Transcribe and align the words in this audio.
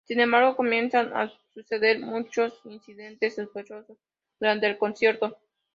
Sin 0.07 0.19
embargo, 0.19 0.55
comienzan 0.55 1.15
a 1.15 1.31
suceder 1.53 1.99
muchos 1.99 2.59
incidentes 2.65 3.35
sospechosos 3.35 3.99
durante 4.39 4.65
el 4.65 4.79
concierto. 4.79 5.37